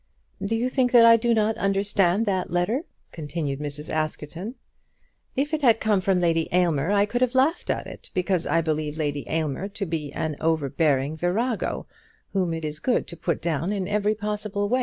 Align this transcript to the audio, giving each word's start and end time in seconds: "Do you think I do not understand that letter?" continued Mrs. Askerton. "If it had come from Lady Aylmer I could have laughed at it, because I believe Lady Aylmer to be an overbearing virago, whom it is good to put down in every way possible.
"Do 0.43 0.55
you 0.55 0.67
think 0.67 0.95
I 0.95 1.15
do 1.15 1.31
not 1.31 1.59
understand 1.59 2.25
that 2.25 2.49
letter?" 2.49 2.85
continued 3.11 3.59
Mrs. 3.59 3.93
Askerton. 3.93 4.55
"If 5.35 5.53
it 5.53 5.61
had 5.61 5.79
come 5.79 6.01
from 6.01 6.19
Lady 6.19 6.49
Aylmer 6.51 6.89
I 6.91 7.05
could 7.05 7.21
have 7.21 7.35
laughed 7.35 7.69
at 7.69 7.85
it, 7.85 8.09
because 8.15 8.47
I 8.47 8.61
believe 8.61 8.97
Lady 8.97 9.29
Aylmer 9.29 9.67
to 9.67 9.85
be 9.85 10.11
an 10.13 10.37
overbearing 10.41 11.17
virago, 11.17 11.85
whom 12.33 12.51
it 12.51 12.65
is 12.65 12.79
good 12.79 13.05
to 13.09 13.15
put 13.15 13.43
down 13.43 13.71
in 13.71 13.87
every 13.87 14.13
way 14.13 14.15
possible. 14.15 14.67